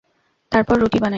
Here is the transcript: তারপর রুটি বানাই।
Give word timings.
তারপর 0.51 0.75
রুটি 0.77 0.97
বানাই। 0.97 1.09